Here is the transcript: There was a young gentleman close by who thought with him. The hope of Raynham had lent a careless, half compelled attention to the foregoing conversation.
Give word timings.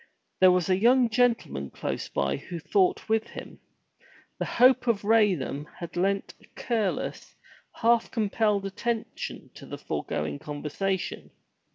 There 0.39 0.49
was 0.51 0.67
a 0.67 0.79
young 0.79 1.11
gentleman 1.11 1.69
close 1.69 2.09
by 2.09 2.37
who 2.37 2.57
thought 2.59 3.07
with 3.07 3.27
him. 3.27 3.59
The 4.39 4.45
hope 4.45 4.87
of 4.87 5.03
Raynham 5.03 5.67
had 5.77 5.95
lent 5.95 6.33
a 6.41 6.45
careless, 6.59 7.35
half 7.71 8.09
compelled 8.09 8.65
attention 8.65 9.51
to 9.53 9.67
the 9.67 9.77
foregoing 9.77 10.39
conversation. 10.39 11.29